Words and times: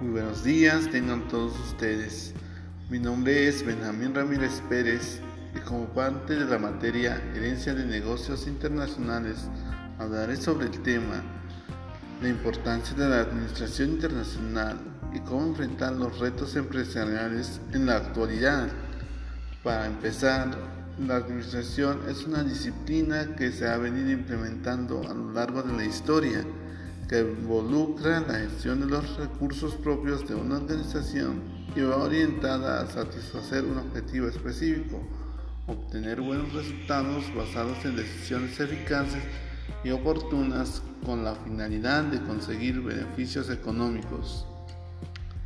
Buenos 0.00 0.42
días 0.42 0.90
tengan 0.90 1.28
todos 1.28 1.52
ustedes. 1.60 2.32
Mi 2.88 2.98
nombre 2.98 3.46
es 3.46 3.62
Benjamín 3.62 4.14
Ramírez 4.14 4.62
Pérez 4.66 5.20
y 5.54 5.58
como 5.58 5.92
parte 5.92 6.36
de 6.36 6.46
la 6.46 6.58
materia 6.58 7.22
Herencia 7.34 7.74
de 7.74 7.84
Negocios 7.84 8.46
Internacionales 8.46 9.50
hablaré 9.98 10.36
sobre 10.36 10.68
el 10.68 10.82
tema 10.82 11.22
la 12.22 12.28
importancia 12.30 12.96
de 12.96 13.10
la 13.10 13.20
administración 13.20 13.90
internacional 13.90 14.78
y 15.12 15.20
cómo 15.20 15.48
enfrentar 15.48 15.92
los 15.92 16.18
retos 16.18 16.56
empresariales 16.56 17.60
en 17.74 17.84
la 17.84 17.96
actualidad. 17.96 18.68
Para 19.62 19.84
empezar, 19.84 20.48
la 21.06 21.16
administración 21.16 22.00
es 22.08 22.24
una 22.24 22.42
disciplina 22.42 23.36
que 23.36 23.52
se 23.52 23.68
ha 23.68 23.76
venido 23.76 24.10
implementando 24.12 25.02
a 25.06 25.12
lo 25.12 25.30
largo 25.34 25.62
de 25.62 25.74
la 25.74 25.84
historia 25.84 26.42
que 27.10 27.18
involucra 27.18 28.20
la 28.20 28.34
gestión 28.34 28.78
de 28.78 28.86
los 28.86 29.16
recursos 29.16 29.74
propios 29.74 30.28
de 30.28 30.36
una 30.36 30.58
organización 30.58 31.42
y 31.74 31.80
va 31.80 31.96
orientada 31.96 32.80
a 32.80 32.86
satisfacer 32.86 33.64
un 33.64 33.78
objetivo 33.78 34.28
específico, 34.28 35.02
obtener 35.66 36.20
buenos 36.20 36.52
resultados 36.52 37.24
basados 37.34 37.84
en 37.84 37.96
decisiones 37.96 38.60
eficaces 38.60 39.24
y 39.82 39.90
oportunas 39.90 40.82
con 41.04 41.24
la 41.24 41.34
finalidad 41.34 42.04
de 42.04 42.22
conseguir 42.22 42.80
beneficios 42.80 43.50
económicos. 43.50 44.46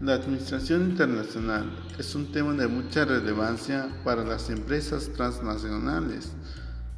La 0.01 0.17
administración 0.17 0.91
internacional 0.91 1.65
es 1.99 2.15
un 2.15 2.31
tema 2.31 2.53
de 2.53 2.69
mucha 2.69 3.07
relevancia 3.07 3.89
para 4.05 4.23
las 4.23 4.51
empresas 4.51 5.09
transnacionales, 5.15 6.29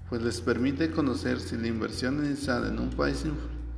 pues 0.08 0.22
les 0.22 0.40
permite 0.40 0.90
conocer 0.90 1.38
si 1.38 1.56
la 1.56 1.68
inversión 1.68 2.18
realizada 2.18 2.66
en 2.66 2.80
un 2.80 2.90
país 2.90 3.24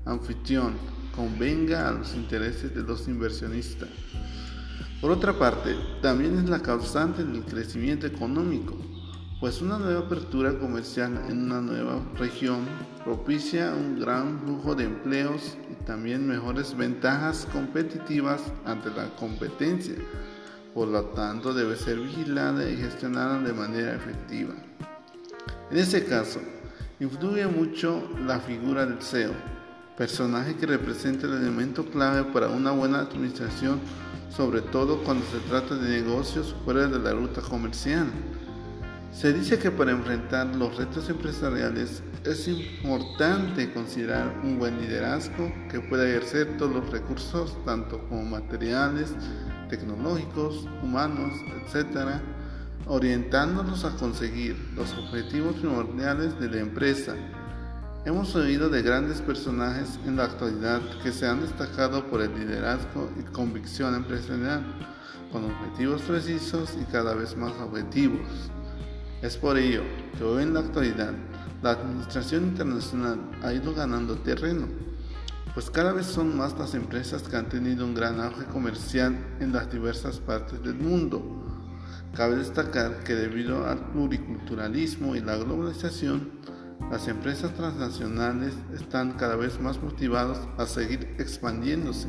anfitrión 0.08 0.74
convenga 1.14 1.88
a 1.88 1.92
los 1.92 2.14
intereses 2.14 2.74
de 2.74 2.82
los 2.82 3.06
inversionistas. 3.08 3.88
Por 5.00 5.10
otra 5.10 5.38
parte, 5.38 5.76
también 6.02 6.38
es 6.38 6.48
la 6.48 6.60
causante 6.60 7.24
del 7.24 7.44
crecimiento 7.44 8.06
económico, 8.06 8.76
pues 9.40 9.62
una 9.62 9.78
nueva 9.78 10.00
apertura 10.00 10.58
comercial 10.58 11.20
en 11.28 11.44
una 11.44 11.60
nueva 11.60 12.02
región 12.18 12.58
propicia 13.04 13.72
un 13.72 14.00
gran 14.00 14.40
flujo 14.40 14.74
de 14.74 14.84
empleos 14.84 15.56
y 15.70 15.84
también 15.84 16.26
mejores 16.26 16.76
ventajas 16.76 17.46
competitivas 17.52 18.42
ante 18.64 18.90
la 18.90 19.14
competencia. 19.14 19.94
Por 20.74 20.88
lo 20.88 21.04
tanto, 21.06 21.54
debe 21.54 21.76
ser 21.76 22.00
vigilada 22.00 22.68
y 22.68 22.76
gestionada 22.76 23.40
de 23.40 23.52
manera 23.52 23.94
efectiva. 23.94 24.54
En 25.70 25.78
este 25.78 26.04
caso, 26.04 26.40
influye 26.98 27.46
mucho 27.46 28.02
la 28.26 28.40
figura 28.40 28.86
del 28.86 29.00
CEO, 29.00 29.32
personaje 29.98 30.54
que 30.54 30.64
representa 30.64 31.26
el 31.26 31.32
elemento 31.34 31.84
clave 31.84 32.22
para 32.32 32.48
una 32.48 32.70
buena 32.70 33.00
administración, 33.00 33.80
sobre 34.30 34.60
todo 34.62 35.02
cuando 35.02 35.26
se 35.26 35.40
trata 35.48 35.74
de 35.74 36.00
negocios 36.00 36.54
fuera 36.64 36.86
de 36.86 37.00
la 37.00 37.10
ruta 37.10 37.40
comercial. 37.40 38.06
Se 39.12 39.32
dice 39.32 39.58
que 39.58 39.72
para 39.72 39.90
enfrentar 39.90 40.54
los 40.54 40.76
retos 40.76 41.10
empresariales 41.10 42.04
es 42.24 42.46
importante 42.46 43.72
considerar 43.72 44.40
un 44.44 44.60
buen 44.60 44.80
liderazgo 44.80 45.52
que 45.68 45.80
pueda 45.80 46.08
ejercer 46.08 46.56
todos 46.58 46.76
los 46.76 46.90
recursos, 46.90 47.56
tanto 47.64 47.98
como 48.08 48.22
materiales, 48.22 49.12
tecnológicos, 49.68 50.68
humanos, 50.80 51.32
etc., 51.56 52.20
orientándonos 52.86 53.84
a 53.84 53.96
conseguir 53.96 54.56
los 54.76 54.92
objetivos 54.94 55.56
primordiales 55.56 56.38
de 56.38 56.50
la 56.50 56.60
empresa 56.60 57.16
Hemos 58.04 58.34
oído 58.36 58.70
de 58.70 58.80
grandes 58.80 59.20
personajes 59.20 59.98
en 60.06 60.16
la 60.16 60.24
actualidad 60.24 60.80
que 61.02 61.10
se 61.10 61.26
han 61.26 61.40
destacado 61.40 62.06
por 62.06 62.22
el 62.22 62.32
liderazgo 62.32 63.10
y 63.18 63.22
convicción 63.32 63.94
empresarial, 63.96 64.62
con 65.32 65.44
objetivos 65.44 66.02
precisos 66.02 66.76
y 66.80 66.84
cada 66.92 67.14
vez 67.14 67.36
más 67.36 67.52
objetivos. 67.60 68.20
Es 69.20 69.36
por 69.36 69.58
ello 69.58 69.82
que 70.16 70.22
hoy 70.22 70.44
en 70.44 70.54
la 70.54 70.60
actualidad 70.60 71.12
la 71.60 71.72
administración 71.72 72.44
internacional 72.44 73.18
ha 73.42 73.52
ido 73.52 73.74
ganando 73.74 74.16
terreno, 74.18 74.68
pues 75.52 75.68
cada 75.68 75.92
vez 75.92 76.06
son 76.06 76.36
más 76.36 76.56
las 76.56 76.74
empresas 76.74 77.24
que 77.24 77.36
han 77.36 77.48
tenido 77.48 77.84
un 77.84 77.94
gran 77.94 78.20
auge 78.20 78.44
comercial 78.44 79.18
en 79.40 79.52
las 79.52 79.72
diversas 79.72 80.20
partes 80.20 80.62
del 80.62 80.76
mundo. 80.76 81.20
Cabe 82.14 82.36
destacar 82.36 83.02
que 83.02 83.16
debido 83.16 83.66
al 83.66 83.90
pluriculturalismo 83.90 85.16
y 85.16 85.20
la 85.20 85.36
globalización, 85.36 86.30
las 86.90 87.06
empresas 87.06 87.52
transnacionales 87.54 88.54
están 88.74 89.12
cada 89.12 89.36
vez 89.36 89.60
más 89.60 89.82
motivadas 89.82 90.40
a 90.56 90.66
seguir 90.66 91.14
expandiéndose, 91.18 92.08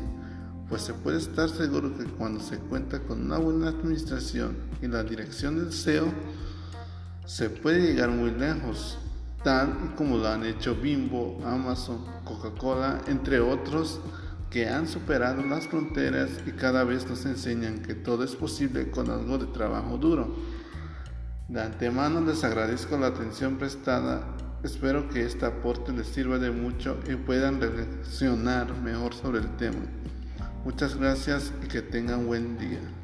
pues 0.68 0.82
se 0.82 0.94
puede 0.94 1.18
estar 1.18 1.50
seguro 1.50 1.96
que 1.98 2.04
cuando 2.04 2.40
se 2.40 2.58
cuenta 2.58 3.00
con 3.00 3.26
una 3.26 3.36
buena 3.36 3.68
administración 3.68 4.56
y 4.80 4.86
la 4.86 5.02
dirección 5.02 5.58
del 5.58 5.72
CEO, 5.72 6.06
se 7.26 7.50
puede 7.50 7.82
llegar 7.82 8.08
muy 8.08 8.30
lejos, 8.30 8.98
tal 9.44 9.76
y 9.84 9.96
como 9.96 10.16
lo 10.16 10.28
han 10.28 10.44
hecho 10.44 10.74
Bimbo, 10.74 11.38
Amazon, 11.44 12.06
Coca-Cola, 12.24 13.02
entre 13.06 13.38
otros, 13.38 14.00
que 14.48 14.68
han 14.68 14.88
superado 14.88 15.44
las 15.44 15.68
fronteras 15.68 16.30
y 16.46 16.52
cada 16.52 16.84
vez 16.84 17.08
nos 17.08 17.24
enseñan 17.26 17.82
que 17.82 17.94
todo 17.94 18.24
es 18.24 18.34
posible 18.34 18.90
con 18.90 19.10
algo 19.10 19.36
de 19.38 19.46
trabajo 19.46 19.98
duro. 19.98 20.34
De 21.48 21.60
antemano 21.60 22.20
les 22.20 22.42
agradezco 22.44 22.96
la 22.96 23.08
atención 23.08 23.58
prestada 23.58 24.24
Espero 24.62 25.08
que 25.08 25.24
este 25.24 25.46
aporte 25.46 25.90
les 25.90 26.06
sirva 26.06 26.38
de 26.38 26.50
mucho 26.50 26.98
y 27.08 27.14
puedan 27.14 27.62
reflexionar 27.62 28.74
mejor 28.82 29.14
sobre 29.14 29.38
el 29.38 29.56
tema. 29.56 29.80
Muchas 30.64 30.96
gracias 30.96 31.50
y 31.64 31.68
que 31.68 31.80
tengan 31.80 32.26
buen 32.26 32.58
día. 32.58 32.99